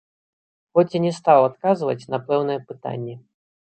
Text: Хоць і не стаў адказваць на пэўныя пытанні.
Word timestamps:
Хоць 0.77 0.93
і 0.99 1.01
не 1.03 1.11
стаў 1.19 1.39
адказваць 1.49 2.09
на 2.15 2.21
пэўныя 2.31 2.59
пытанні. 2.73 3.15